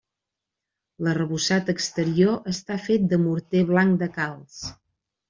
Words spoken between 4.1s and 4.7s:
calç.